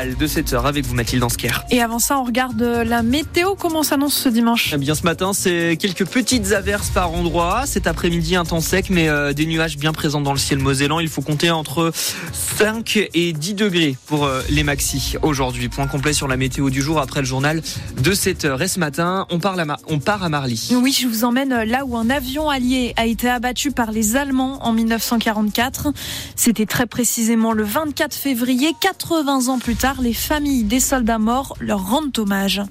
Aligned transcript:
journal 0.00 0.16
de 0.16 0.26
7h 0.26 0.66
avec 0.66 0.86
vous 0.86 0.94
Mathilde 0.94 1.22
Ansker. 1.22 1.64
Et 1.70 1.82
avant 1.82 1.98
ça, 1.98 2.18
on 2.18 2.24
regarde 2.24 2.60
la 2.62 3.02
météo. 3.02 3.54
Comment 3.54 3.82
s'annonce 3.82 4.14
ce 4.14 4.28
dimanche 4.28 4.72
Eh 4.74 4.78
bien, 4.78 4.94
ce 4.94 5.02
matin, 5.02 5.32
c'est 5.32 5.76
quelques 5.78 6.06
petites 6.06 6.52
averses 6.52 6.90
par 6.90 7.12
endroit. 7.12 7.64
Cet 7.66 7.86
après-midi, 7.86 8.36
un 8.36 8.44
temps 8.44 8.60
sec, 8.60 8.90
mais 8.90 9.08
euh, 9.08 9.32
des 9.32 9.46
nuages 9.46 9.76
bien 9.76 9.92
présents 9.92 10.20
dans 10.20 10.32
le 10.32 10.38
ciel 10.38 10.58
mosellan. 10.58 11.00
Il 11.00 11.08
faut 11.08 11.22
compter 11.22 11.50
entre 11.50 11.92
5 12.32 13.08
et 13.14 13.32
10 13.32 13.54
degrés 13.54 13.96
pour 14.06 14.24
euh, 14.24 14.42
les 14.48 14.62
maxis 14.62 15.16
aujourd'hui. 15.22 15.68
Point 15.68 15.86
complet 15.86 16.12
sur 16.12 16.28
la 16.28 16.36
météo 16.36 16.70
du 16.70 16.82
jour 16.82 16.98
après 16.98 17.20
le 17.20 17.26
journal 17.26 17.62
de 18.00 18.12
7h. 18.12 18.62
Et 18.62 18.68
ce 18.68 18.78
matin, 18.78 19.26
on, 19.30 19.38
parle 19.38 19.60
à 19.60 19.76
on 19.88 19.98
part 19.98 20.22
à 20.22 20.28
Marly. 20.28 20.70
Oui, 20.72 20.96
je 20.98 21.06
vous 21.06 21.24
emmène 21.24 21.64
là 21.64 21.84
où 21.84 21.96
un 21.96 22.10
avion 22.10 22.48
allié 22.48 22.94
a 22.96 23.06
été 23.06 23.28
abattu 23.28 23.70
par 23.70 23.92
les 23.92 24.16
Allemands 24.16 24.64
en 24.64 24.72
1944. 24.72 25.92
C'était 26.36 26.66
très 26.66 26.86
précisément 26.86 27.52
le 27.52 27.64
24 27.64 28.14
février, 28.14 28.72
80 28.80 29.48
ans 29.48 29.58
plus 29.58 29.76
tard. 29.76 29.89
Les 29.98 30.14
familles 30.14 30.62
des 30.62 30.78
soldats 30.78 31.18
morts 31.18 31.56
leur 31.60 31.90
rendent 31.90 32.16
hommage. 32.16 32.62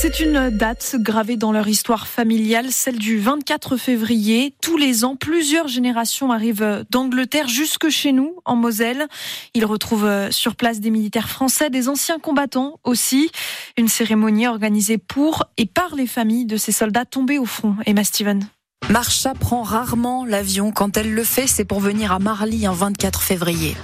C'est 0.00 0.20
une 0.20 0.50
date 0.50 0.96
gravée 1.00 1.36
dans 1.36 1.50
leur 1.50 1.66
histoire 1.66 2.06
familiale, 2.06 2.70
celle 2.70 2.98
du 2.98 3.18
24 3.18 3.76
février. 3.76 4.54
Tous 4.62 4.76
les 4.76 5.04
ans, 5.04 5.16
plusieurs 5.16 5.66
générations 5.66 6.30
arrivent 6.30 6.84
d'Angleterre 6.90 7.48
jusque 7.48 7.88
chez 7.88 8.12
nous, 8.12 8.36
en 8.44 8.54
Moselle. 8.54 9.08
Ils 9.54 9.66
retrouvent 9.66 10.30
sur 10.30 10.54
place 10.54 10.80
des 10.80 10.90
militaires 10.90 11.28
français, 11.28 11.68
des 11.68 11.88
anciens 11.88 12.20
combattants 12.20 12.78
aussi. 12.84 13.30
Une 13.76 13.88
cérémonie 13.88 14.46
organisée 14.46 14.98
pour 14.98 15.44
et 15.56 15.66
par 15.66 15.96
les 15.96 16.06
familles 16.06 16.46
de 16.46 16.56
ces 16.56 16.72
soldats 16.72 17.04
tombés 17.04 17.38
au 17.38 17.44
front. 17.44 17.74
Emma 17.86 18.04
Steven. 18.04 18.48
Marsha 18.88 19.34
prend 19.34 19.62
rarement 19.62 20.24
l'avion. 20.24 20.72
Quand 20.72 20.96
elle 20.96 21.12
le 21.12 21.22
fait, 21.22 21.46
c'est 21.46 21.66
pour 21.66 21.78
venir 21.78 22.10
à 22.10 22.18
Marly 22.18 22.64
un 22.64 22.72
24 22.72 23.20
février. 23.20 23.76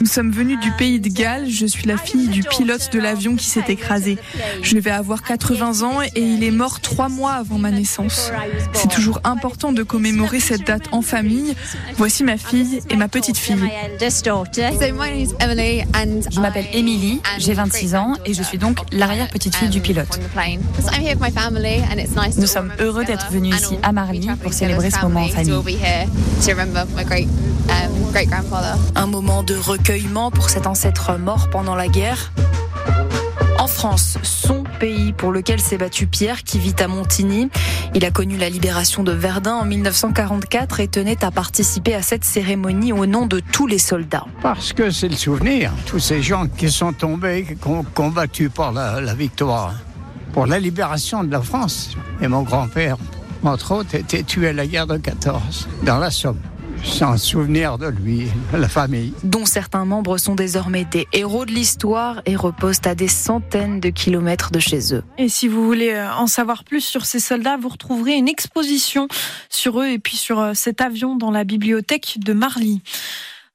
Nous 0.00 0.06
sommes 0.06 0.30
venus 0.32 0.58
du 0.60 0.70
pays 0.72 1.00
de 1.00 1.10
Galles. 1.10 1.50
Je 1.50 1.66
suis 1.66 1.86
la 1.86 1.98
fille 1.98 2.28
du 2.28 2.42
pilote 2.42 2.88
de 2.94 2.98
l'avion 2.98 3.36
qui 3.36 3.44
s'est 3.44 3.64
écrasé. 3.68 4.16
Je 4.62 4.78
vais 4.78 4.90
avoir 4.90 5.22
80 5.22 5.82
ans 5.82 6.00
et 6.00 6.10
il 6.22 6.44
est 6.44 6.50
mort 6.50 6.80
trois 6.80 7.10
mois 7.10 7.32
avant 7.32 7.58
ma 7.58 7.70
naissance. 7.70 8.32
C'est 8.72 8.88
toujours 8.88 9.20
important 9.22 9.70
de 9.72 9.82
commémorer 9.82 10.40
cette 10.40 10.66
date 10.66 10.84
en 10.92 11.02
famille. 11.02 11.54
Voici 11.98 12.24
ma 12.24 12.38
fille 12.38 12.80
et 12.88 12.96
ma 12.96 13.08
petite 13.08 13.36
fille. 13.36 13.56
Je 16.30 16.40
m'appelle 16.40 16.66
Emily, 16.72 17.20
j'ai 17.38 17.52
26 17.52 17.96
ans 17.96 18.14
et 18.24 18.32
je 18.32 18.42
suis 18.42 18.56
donc 18.56 18.78
l'arrière-petite-fille 18.92 19.68
du 19.68 19.80
pilote. 19.80 20.18
Nous 22.38 22.46
sommes 22.46 22.72
heureux 22.80 23.04
d'être 23.04 23.15
venu 23.30 23.50
ici 23.50 23.78
à 23.82 23.92
Marly 23.92 24.28
pour 24.42 24.52
célébrer 24.52 24.90
ce 24.90 25.00
moment 25.02 25.24
en 25.24 25.28
famille. 25.28 25.78
Un 28.94 29.06
moment 29.06 29.42
de 29.42 29.54
recueillement 29.54 30.30
pour 30.30 30.50
cet 30.50 30.66
ancêtre 30.66 31.18
mort 31.18 31.48
pendant 31.50 31.74
la 31.74 31.88
guerre. 31.88 32.32
En 33.58 33.68
France, 33.68 34.18
son 34.22 34.64
pays 34.78 35.12
pour 35.12 35.32
lequel 35.32 35.60
s'est 35.60 35.78
battu 35.78 36.06
Pierre, 36.06 36.44
qui 36.44 36.58
vit 36.58 36.74
à 36.78 36.88
Montigny. 36.88 37.48
Il 37.94 38.04
a 38.04 38.10
connu 38.10 38.36
la 38.36 38.48
libération 38.48 39.02
de 39.02 39.12
Verdun 39.12 39.54
en 39.54 39.64
1944 39.64 40.80
et 40.80 40.88
tenait 40.88 41.24
à 41.24 41.30
participer 41.30 41.94
à 41.94 42.02
cette 42.02 42.24
cérémonie 42.24 42.92
au 42.92 43.06
nom 43.06 43.26
de 43.26 43.40
tous 43.40 43.66
les 43.66 43.78
soldats. 43.78 44.26
Parce 44.42 44.72
que 44.72 44.90
c'est 44.90 45.08
le 45.08 45.16
souvenir, 45.16 45.72
tous 45.86 45.98
ces 45.98 46.22
gens 46.22 46.46
qui 46.46 46.70
sont 46.70 46.92
tombés, 46.92 47.56
qui 47.60 47.68
ont 47.68 47.84
combattu 47.94 48.50
pour 48.50 48.70
la, 48.70 49.00
la 49.00 49.14
victoire 49.14 49.74
pour 50.36 50.46
la 50.46 50.58
libération 50.58 51.24
de 51.24 51.32
la 51.32 51.40
France. 51.40 51.96
Et 52.20 52.28
mon 52.28 52.42
grand-père, 52.42 52.98
entre 53.42 53.72
autres, 53.72 53.94
était 53.94 54.22
tué 54.22 54.48
à 54.48 54.52
la 54.52 54.66
guerre 54.66 54.86
de 54.86 54.98
14, 54.98 55.66
dans 55.82 55.96
la 55.96 56.10
Somme. 56.10 56.38
Sans 56.84 57.16
souvenir 57.16 57.78
de 57.78 57.86
lui, 57.86 58.28
de 58.52 58.58
la 58.58 58.68
famille. 58.68 59.14
Dont 59.24 59.46
certains 59.46 59.86
membres 59.86 60.18
sont 60.18 60.34
désormais 60.34 60.84
des 60.84 61.08
héros 61.14 61.46
de 61.46 61.52
l'histoire 61.52 62.20
et 62.26 62.36
reposent 62.36 62.82
à 62.84 62.94
des 62.94 63.08
centaines 63.08 63.80
de 63.80 63.88
kilomètres 63.88 64.52
de 64.52 64.58
chez 64.58 64.92
eux. 64.92 65.02
Et 65.16 65.30
si 65.30 65.48
vous 65.48 65.64
voulez 65.64 65.98
en 65.98 66.26
savoir 66.26 66.64
plus 66.64 66.82
sur 66.82 67.06
ces 67.06 67.18
soldats, 67.18 67.56
vous 67.56 67.70
retrouverez 67.70 68.12
une 68.12 68.28
exposition 68.28 69.08
sur 69.48 69.80
eux 69.80 69.88
et 69.88 69.98
puis 69.98 70.18
sur 70.18 70.50
cet 70.52 70.82
avion 70.82 71.16
dans 71.16 71.30
la 71.30 71.44
bibliothèque 71.44 72.18
de 72.18 72.34
Marly. 72.34 72.82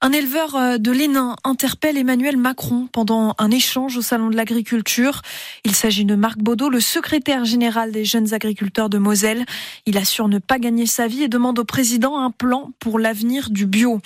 Un 0.03 0.13
éleveur 0.13 0.79
de 0.79 0.91
l'Hénin 0.91 1.35
interpelle 1.43 1.95
Emmanuel 1.95 2.35
Macron 2.35 2.87
pendant 2.91 3.35
un 3.37 3.51
échange 3.51 3.97
au 3.97 4.01
Salon 4.01 4.31
de 4.31 4.35
l'Agriculture. 4.35 5.21
Il 5.63 5.75
s'agit 5.75 6.05
de 6.05 6.15
Marc 6.15 6.39
Baudot, 6.39 6.71
le 6.71 6.79
secrétaire 6.79 7.45
général 7.45 7.91
des 7.91 8.03
jeunes 8.03 8.33
agriculteurs 8.33 8.89
de 8.89 8.97
Moselle. 8.97 9.45
Il 9.85 9.99
assure 9.99 10.27
ne 10.27 10.39
pas 10.39 10.57
gagner 10.57 10.87
sa 10.87 11.05
vie 11.05 11.21
et 11.21 11.27
demande 11.27 11.59
au 11.59 11.65
président 11.65 12.17
un 12.17 12.31
plan 12.31 12.71
pour 12.79 12.97
l'avenir 12.97 13.51
du 13.51 13.67
bio. 13.67 14.01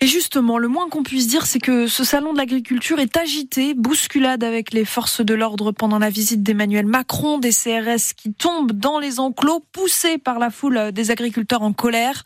Et 0.00 0.08
justement, 0.08 0.58
le 0.58 0.66
moins 0.66 0.88
qu'on 0.88 1.04
puisse 1.04 1.28
dire, 1.28 1.46
c'est 1.46 1.60
que 1.60 1.86
ce 1.86 2.02
Salon 2.02 2.32
de 2.32 2.38
l'Agriculture 2.38 2.98
est 2.98 3.16
agité, 3.16 3.74
bousculade 3.74 4.42
avec 4.42 4.72
les 4.72 4.84
forces 4.84 5.20
de 5.20 5.34
l'ordre 5.34 5.70
pendant 5.70 6.00
la 6.00 6.10
visite 6.10 6.42
d'Emmanuel 6.42 6.86
Macron, 6.86 7.38
des 7.38 7.52
CRS 7.52 8.14
qui 8.16 8.32
tombent 8.32 8.72
dans 8.72 8.98
les 8.98 9.20
enclos, 9.20 9.62
poussés 9.70 10.18
par 10.18 10.40
la 10.40 10.50
foule 10.50 10.90
des 10.90 11.12
agriculteurs 11.12 11.62
en 11.62 11.72
colère. 11.72 12.24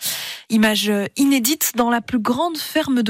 Image 0.49 0.91
inédite 1.17 1.73
dans 1.77 1.91
la 1.91 2.01
plus 2.01 2.19
grande 2.19 2.57
ferme 2.57 3.03
de 3.03 3.10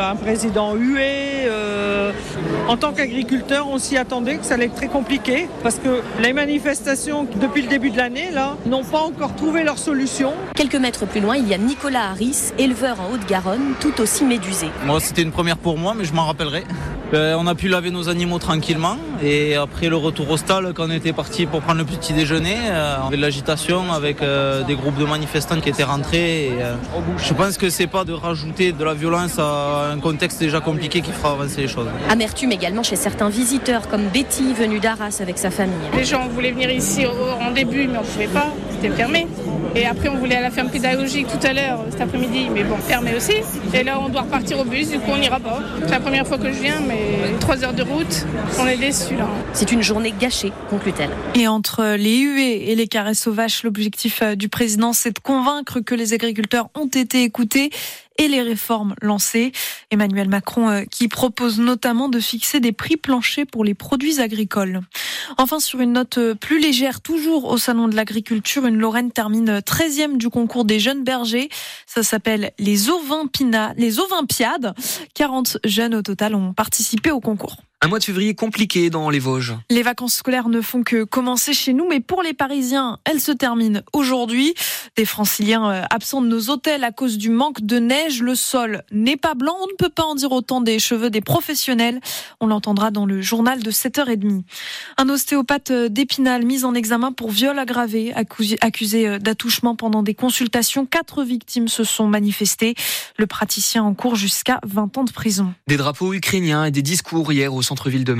un 0.00 0.16
président 0.16 0.74
hué. 0.74 1.46
Euh... 1.46 2.12
En 2.68 2.76
tant 2.76 2.92
qu'agriculteur, 2.92 3.68
on 3.68 3.78
s'y 3.78 3.96
attendait 3.96 4.36
que 4.36 4.44
ça 4.44 4.54
allait 4.54 4.66
être 4.66 4.74
très 4.74 4.88
compliqué 4.88 5.48
parce 5.62 5.76
que 5.76 6.02
les 6.20 6.32
manifestations 6.32 7.26
depuis 7.40 7.62
le 7.62 7.68
début 7.68 7.90
de 7.90 7.96
l'année 7.96 8.30
là 8.30 8.56
n'ont 8.66 8.84
pas 8.84 9.00
encore 9.00 9.34
trouvé 9.34 9.64
leur 9.64 9.78
solution. 9.78 10.32
Quelques 10.54 10.76
mètres 10.76 11.06
plus 11.06 11.20
loin, 11.20 11.36
il 11.36 11.48
y 11.48 11.54
a 11.54 11.58
Nicolas 11.58 12.10
Harris, 12.10 12.52
éleveur 12.58 13.00
en 13.00 13.12
Haute-Garonne, 13.12 13.74
tout 13.80 14.00
aussi 14.00 14.24
médusé. 14.24 14.68
Moi, 14.84 15.00
c'était 15.00 15.22
une 15.22 15.32
première 15.32 15.56
pour 15.58 15.78
moi, 15.78 15.94
mais 15.96 16.04
je 16.04 16.12
m'en 16.12 16.26
rappellerai. 16.26 16.64
Euh, 17.14 17.34
on 17.38 17.46
a 17.46 17.54
pu 17.54 17.68
laver 17.68 17.90
nos 17.90 18.10
animaux 18.10 18.38
tranquillement 18.38 18.96
et 19.22 19.54
après 19.54 19.88
le 19.88 19.96
retour 19.96 20.30
au 20.30 20.36
stade, 20.36 20.74
quand 20.74 20.86
on 20.88 20.90
était 20.90 21.14
parti 21.14 21.46
pour 21.46 21.62
prendre 21.62 21.78
le 21.78 21.86
petit 21.86 22.12
déjeuner, 22.12 22.56
euh, 22.66 22.96
on 23.02 23.06
avait 23.06 23.16
de 23.16 23.22
l'agitation 23.22 23.92
avec 23.92 24.20
euh, 24.20 24.62
des 24.64 24.74
groupes 24.74 24.98
de 24.98 25.06
manifestants 25.06 25.58
qui 25.60 25.70
étaient 25.70 25.84
rentrés. 25.84 26.46
Et, 26.46 26.52
je 27.16 27.34
pense 27.34 27.56
que 27.56 27.70
c'est 27.70 27.86
pas 27.86 28.04
de 28.04 28.12
rajouter 28.12 28.72
de 28.72 28.84
la 28.84 28.92
violence 28.92 29.38
à 29.38 29.90
un 29.90 29.98
contexte 29.98 30.38
déjà 30.40 30.60
compliqué 30.60 31.00
qui 31.00 31.12
fera 31.12 31.32
avancer 31.32 31.62
les 31.62 31.68
choses. 31.68 31.88
Amertume 32.10 32.52
également 32.52 32.82
chez 32.82 32.96
certains 32.96 33.30
visiteurs 33.30 33.88
comme 33.88 34.08
Betty 34.08 34.52
venue 34.52 34.78
d'Arras 34.78 35.18
avec 35.20 35.38
sa 35.38 35.50
famille. 35.50 35.74
Les 35.94 36.04
gens 36.04 36.28
voulaient 36.28 36.52
venir 36.52 36.70
ici 36.70 37.06
en 37.06 37.50
début 37.52 37.88
mais 37.88 37.98
on 37.98 38.04
pouvait 38.04 38.26
pas, 38.26 38.52
c'était 38.70 38.94
fermé. 38.94 39.26
Et 39.78 39.86
après 39.86 40.08
on 40.08 40.16
voulait 40.16 40.34
à 40.34 40.40
la 40.40 40.50
ferme 40.50 40.70
pédagogique 40.70 41.28
tout 41.28 41.46
à 41.46 41.52
l'heure 41.52 41.84
cet 41.88 42.00
après-midi, 42.00 42.48
mais 42.52 42.64
bon, 42.64 42.76
fermé 42.78 43.14
aussi. 43.14 43.34
Et 43.72 43.84
là 43.84 44.00
on 44.00 44.08
doit 44.08 44.22
repartir 44.22 44.58
au 44.58 44.64
bus, 44.64 44.90
du 44.90 44.98
coup 44.98 45.12
on 45.12 45.18
n'ira 45.18 45.38
pas. 45.38 45.60
C'est 45.84 45.92
la 45.92 46.00
première 46.00 46.26
fois 46.26 46.36
que 46.36 46.52
je 46.52 46.60
viens, 46.60 46.80
mais 46.80 46.98
trois 47.38 47.62
heures 47.62 47.72
de 47.72 47.84
route, 47.84 48.26
on 48.58 48.66
est 48.66 48.76
déçus 48.76 49.14
là. 49.14 49.28
C'est 49.52 49.70
une 49.70 49.82
journée 49.82 50.12
gâchée, 50.18 50.52
conclut-elle. 50.68 51.10
Et 51.36 51.46
entre 51.46 51.94
les 51.96 52.18
huées 52.18 52.72
et 52.72 52.74
les 52.74 52.88
caresses 52.88 53.28
aux 53.28 53.32
vaches, 53.32 53.62
l'objectif 53.62 54.20
du 54.34 54.48
président, 54.48 54.92
c'est 54.92 55.12
de 55.12 55.20
convaincre 55.20 55.78
que 55.78 55.94
les 55.94 56.12
agriculteurs 56.12 56.70
ont 56.74 56.88
été 56.88 57.22
écoutés 57.22 57.70
et 58.18 58.28
les 58.28 58.42
réformes 58.42 58.94
lancées. 59.00 59.52
Emmanuel 59.90 60.28
Macron 60.28 60.84
qui 60.90 61.08
propose 61.08 61.58
notamment 61.58 62.08
de 62.08 62.20
fixer 62.20 62.60
des 62.60 62.72
prix 62.72 62.96
planchers 62.96 63.46
pour 63.46 63.64
les 63.64 63.74
produits 63.74 64.20
agricoles. 64.20 64.80
Enfin, 65.36 65.60
sur 65.60 65.80
une 65.80 65.92
note 65.92 66.18
plus 66.34 66.58
légère, 66.58 67.00
toujours 67.00 67.46
au 67.46 67.58
Salon 67.58 67.88
de 67.88 67.96
l'Agriculture, 67.96 68.66
une 68.66 68.78
Lorraine 68.78 69.12
termine 69.12 69.58
13e 69.58 70.16
du 70.16 70.28
concours 70.30 70.64
des 70.64 70.80
jeunes 70.80 71.04
bergers. 71.04 71.48
Ça 71.86 72.02
s'appelle 72.02 72.52
les 72.58 72.78
les 73.76 74.00
Ovimpiades. 74.00 74.74
40 75.14 75.58
jeunes 75.64 75.94
au 75.94 76.02
total 76.02 76.34
ont 76.34 76.52
participé 76.52 77.10
au 77.10 77.20
concours. 77.20 77.56
Un 77.80 77.86
mois 77.86 78.00
de 78.00 78.04
février 78.04 78.34
compliqué 78.34 78.90
dans 78.90 79.08
les 79.08 79.20
Vosges. 79.20 79.54
Les 79.70 79.84
vacances 79.84 80.14
scolaires 80.14 80.48
ne 80.48 80.60
font 80.60 80.82
que 80.82 81.04
commencer 81.04 81.54
chez 81.54 81.72
nous, 81.72 81.86
mais 81.88 82.00
pour 82.00 82.24
les 82.24 82.34
Parisiens, 82.34 82.98
elles 83.04 83.20
se 83.20 83.30
terminent 83.30 83.82
aujourd'hui. 83.92 84.54
Des 84.96 85.04
franciliens 85.04 85.86
absents 85.88 86.20
de 86.20 86.26
nos 86.26 86.50
hôtels 86.50 86.82
à 86.82 86.90
cause 86.90 87.18
du 87.18 87.30
manque 87.30 87.60
de 87.60 87.78
neige. 87.78 88.20
Le 88.20 88.34
sol 88.34 88.82
n'est 88.90 89.16
pas 89.16 89.34
blanc. 89.34 89.54
On 89.62 89.68
ne 89.68 89.76
peut 89.76 89.90
pas 89.90 90.02
en 90.02 90.16
dire 90.16 90.32
autant 90.32 90.60
des 90.60 90.80
cheveux 90.80 91.08
des 91.08 91.20
professionnels. 91.20 92.00
On 92.40 92.48
l'entendra 92.48 92.90
dans 92.90 93.06
le 93.06 93.22
journal 93.22 93.62
de 93.62 93.70
7h30. 93.70 94.42
Un 94.96 95.08
ostéopathe 95.08 95.70
d'Épinal 95.70 96.44
mis 96.44 96.64
en 96.64 96.74
examen 96.74 97.12
pour 97.12 97.30
viol 97.30 97.56
aggravé, 97.60 98.12
accusé 98.60 99.20
d'attouchement 99.20 99.76
pendant 99.76 100.02
des 100.02 100.14
consultations. 100.14 100.84
Quatre 100.84 101.22
victimes 101.22 101.68
se 101.68 101.84
sont 101.84 102.08
manifestées. 102.08 102.74
Le 103.18 103.28
praticien 103.28 103.84
en 103.84 103.94
cours 103.94 104.16
jusqu'à 104.16 104.58
20 104.66 104.98
ans 104.98 105.04
de 105.04 105.12
prison. 105.12 105.54
Des 105.68 105.76
drapeaux 105.76 106.12
ukrainiens 106.12 106.64
et 106.64 106.72
des 106.72 106.82
discours 106.82 107.32
hier 107.32 107.54
au 107.54 107.62
centre-ville 107.68 108.04
de. 108.04 108.16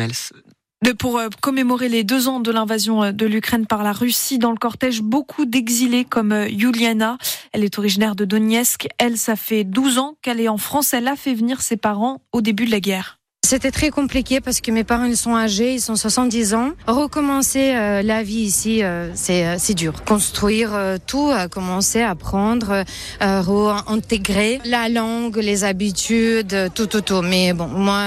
Pour 0.98 1.18
euh, 1.18 1.28
commémorer 1.40 1.88
les 1.88 2.04
deux 2.04 2.28
ans 2.28 2.40
de 2.40 2.50
l'invasion 2.50 3.02
euh, 3.02 3.12
de 3.12 3.26
l'Ukraine 3.26 3.66
par 3.66 3.82
la 3.82 3.92
Russie, 3.92 4.38
dans 4.38 4.52
le 4.52 4.58
cortège, 4.58 5.02
beaucoup 5.02 5.44
d'exilés 5.44 6.04
comme 6.04 6.46
Yuliana. 6.48 7.18
Elle 7.52 7.64
est 7.64 7.78
originaire 7.78 8.14
de 8.14 8.24
Donetsk. 8.24 8.88
Elle, 8.98 9.18
ça 9.18 9.36
fait 9.36 9.64
12 9.64 9.98
ans 9.98 10.16
qu'elle 10.22 10.40
est 10.40 10.48
en 10.48 10.58
France. 10.58 10.94
Elle 10.94 11.08
a 11.08 11.16
fait 11.16 11.34
venir 11.34 11.62
ses 11.62 11.76
parents 11.76 12.22
au 12.32 12.40
début 12.40 12.66
de 12.66 12.70
la 12.70 12.80
guerre. 12.80 13.17
C'était 13.48 13.70
très 13.70 13.88
compliqué 13.88 14.42
parce 14.42 14.60
que 14.60 14.70
mes 14.70 14.84
parents 14.84 15.06
ils 15.06 15.16
sont 15.16 15.34
âgés, 15.34 15.72
ils 15.72 15.80
sont 15.80 15.96
70 15.96 16.52
ans. 16.52 16.72
Recommencer 16.86 17.72
euh, 17.74 18.02
la 18.02 18.22
vie 18.22 18.42
ici, 18.42 18.84
euh, 18.84 19.08
c'est 19.14 19.46
euh, 19.46 19.54
c'est 19.58 19.72
dur. 19.72 20.04
Construire 20.04 20.78
tout, 21.06 21.30
commencer 21.50 22.02
à 22.02 22.10
apprendre, 22.10 22.84
intégrer 23.22 24.60
la 24.66 24.90
langue, 24.90 25.38
les 25.38 25.64
habitudes, 25.64 26.54
tout 26.74 26.84
tout 26.84 27.00
tout. 27.00 27.22
Mais 27.22 27.54
bon, 27.54 27.68
moi 27.68 28.02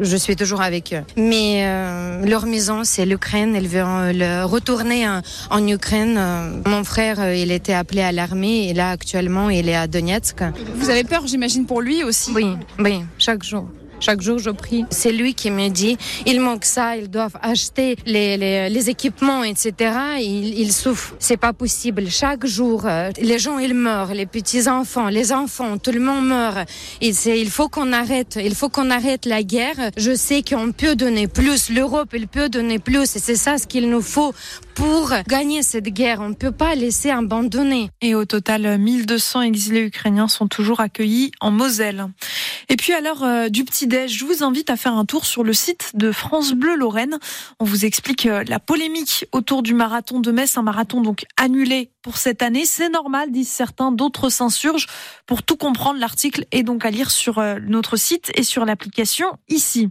je 0.00 0.16
suis 0.16 0.34
toujours 0.34 0.60
avec 0.60 0.92
eux. 0.92 1.04
Mais 1.16 1.64
leur 2.26 2.46
maison 2.46 2.82
c'est 2.82 3.06
l'Ukraine. 3.06 3.54
Elles 3.54 3.68
veulent 3.68 4.16
le 4.16 4.44
retourner 4.44 5.08
en, 5.08 5.20
en 5.50 5.68
Ukraine. 5.68 6.20
Mon 6.66 6.82
frère 6.82 7.32
il 7.32 7.52
était 7.52 7.74
appelé 7.74 8.02
à 8.02 8.10
l'armée 8.10 8.70
et 8.70 8.74
là 8.74 8.90
actuellement 8.90 9.50
il 9.50 9.68
est 9.68 9.76
à 9.76 9.86
Donetsk. 9.86 10.42
Vous 10.74 10.90
avez 10.90 11.04
peur, 11.04 11.28
j'imagine, 11.28 11.64
pour 11.64 11.80
lui 11.80 12.02
aussi. 12.02 12.32
Oui, 12.34 12.56
oui, 12.80 13.04
chaque 13.18 13.44
jour. 13.44 13.68
Chaque 14.04 14.20
jour, 14.20 14.38
je 14.38 14.50
prie. 14.50 14.84
C'est 14.90 15.12
lui 15.12 15.32
qui 15.32 15.50
me 15.50 15.68
dit, 15.70 15.96
il 16.26 16.38
manque 16.38 16.66
ça, 16.66 16.94
ils 16.94 17.08
doivent 17.08 17.38
acheter 17.40 17.96
les, 18.04 18.36
les, 18.36 18.68
les 18.68 18.90
équipements, 18.90 19.42
etc. 19.42 19.72
Il, 20.20 20.58
il 20.58 20.74
souffre. 20.74 21.14
C'est 21.18 21.38
pas 21.38 21.54
possible. 21.54 22.10
Chaque 22.10 22.44
jour, 22.44 22.82
euh, 22.84 23.10
les 23.18 23.38
gens, 23.38 23.58
ils 23.58 23.72
meurent, 23.72 24.12
les 24.12 24.26
petits-enfants, 24.26 25.08
les 25.08 25.32
enfants, 25.32 25.78
tout 25.78 25.90
le 25.90 26.00
monde 26.00 26.26
meurt. 26.26 26.68
Il 27.00 27.48
faut 27.48 27.70
qu'on 27.70 27.94
arrête. 27.94 28.38
Il 28.44 28.54
faut 28.54 28.68
qu'on 28.68 28.90
arrête 28.90 29.24
la 29.24 29.42
guerre. 29.42 29.90
Je 29.96 30.14
sais 30.14 30.42
qu'on 30.42 30.72
peut 30.72 30.96
donner 30.96 31.26
plus. 31.26 31.70
L'Europe, 31.70 32.10
elle 32.12 32.28
peut 32.28 32.50
donner 32.50 32.78
plus. 32.78 33.16
Et 33.16 33.20
c'est 33.20 33.36
ça 33.36 33.56
ce 33.56 33.66
qu'il 33.66 33.88
nous 33.88 34.02
faut 34.02 34.34
pour 34.74 35.12
gagner 35.28 35.62
cette 35.62 35.88
guerre. 35.88 36.20
On 36.20 36.30
ne 36.30 36.34
peut 36.34 36.52
pas 36.52 36.74
laisser 36.74 37.10
abandonner. 37.10 37.90
Et 38.00 38.14
au 38.14 38.24
total, 38.24 38.78
1200 38.78 39.42
exilés 39.42 39.82
ukrainiens 39.82 40.28
sont 40.28 40.48
toujours 40.48 40.80
accueillis 40.80 41.32
en 41.40 41.50
Moselle. 41.50 42.06
Et 42.68 42.76
puis 42.76 42.92
à 42.92 43.00
l'heure 43.00 43.50
du 43.50 43.64
petit-déj, 43.64 44.10
je 44.18 44.24
vous 44.24 44.42
invite 44.42 44.70
à 44.70 44.76
faire 44.76 44.94
un 44.94 45.04
tour 45.04 45.26
sur 45.26 45.44
le 45.44 45.52
site 45.52 45.92
de 45.94 46.12
France 46.12 46.52
Bleu 46.52 46.76
Lorraine. 46.76 47.18
On 47.60 47.64
vous 47.64 47.84
explique 47.84 48.26
euh, 48.26 48.44
la 48.46 48.58
polémique 48.58 49.26
autour 49.32 49.62
du 49.62 49.74
marathon 49.74 50.20
de 50.20 50.30
Metz, 50.30 50.56
un 50.56 50.62
marathon 50.62 51.00
donc 51.00 51.24
annulé 51.36 51.90
pour 52.02 52.16
cette 52.16 52.42
année. 52.42 52.64
C'est 52.64 52.88
normal, 52.88 53.30
disent 53.30 53.48
certains, 53.48 53.92
d'autres 53.92 54.28
s'insurgent. 54.28 54.86
Pour 55.26 55.42
tout 55.42 55.56
comprendre, 55.56 56.00
l'article 56.00 56.46
est 56.52 56.62
donc 56.62 56.84
à 56.84 56.90
lire 56.90 57.10
sur 57.10 57.38
euh, 57.38 57.56
notre 57.66 57.96
site 57.96 58.30
et 58.34 58.42
sur 58.42 58.64
l'application 58.64 59.26
ici. 59.48 59.88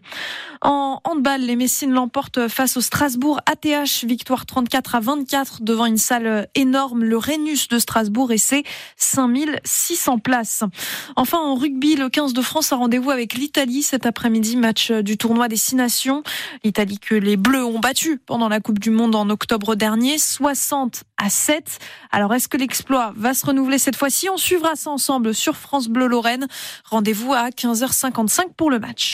En 0.62 1.00
handball, 1.04 1.42
les 1.42 1.56
Messines 1.56 1.92
l'emportent 1.92 2.48
face 2.48 2.78
au 2.78 2.82
Strasbourg 2.82 3.40
ATH, 3.46 4.06
victoire 4.06 4.46
34 4.46 4.73
à 4.76 5.00
24 5.00 5.62
devant 5.62 5.86
une 5.86 5.98
salle 5.98 6.48
énorme, 6.56 7.04
le 7.04 7.18
Rhenus 7.18 7.68
de 7.68 7.80
Strasbourg 7.80 8.32
et 8.32 8.38
ses 8.38 8.64
5600 8.98 10.20
places. 10.20 10.64
Enfin, 11.16 11.40
en 11.40 11.56
rugby, 11.56 11.96
le 11.96 12.10
15 12.10 12.34
de 12.34 12.42
France 12.42 12.72
a 12.72 12.76
rendez-vous 12.76 13.12
avec 13.12 13.34
l'Italie 13.34 13.84
cet 13.84 14.06
après-midi, 14.06 14.58
match 14.58 14.92
du 14.92 15.18
tournoi 15.18 15.48
des 15.48 15.58
Six 15.58 15.76
Nations. 15.76 16.24
L'Italie 16.64 17.00
que 17.00 17.16
les 17.16 17.38
Bleus 17.38 17.66
ont 17.66 17.80
battu 17.80 18.18
pendant 18.18 18.50
la 18.50 18.60
Coupe 18.60 18.80
du 18.80 18.90
Monde 18.90 19.16
en 19.16 19.30
octobre 19.30 19.76
dernier, 19.76 20.18
60 20.18 21.04
à 21.18 21.30
7. 21.30 21.80
Alors, 22.12 22.34
est-ce 22.34 22.48
que 22.48 22.58
l'exploit 22.58 23.14
va 23.16 23.34
se 23.34 23.46
renouveler 23.46 23.78
cette 23.78 23.96
fois-ci? 23.96 24.30
On 24.30 24.38
suivra 24.38 24.76
ça 24.76 24.90
ensemble 24.90 25.34
sur 25.34 25.56
France 25.56 25.88
Bleu 25.88 26.08
Lorraine. 26.08 26.48
Rendez-vous 26.90 27.34
à 27.34 27.50
15h55 27.50 28.54
pour 28.56 28.70
le 28.70 28.80
match. 28.80 29.12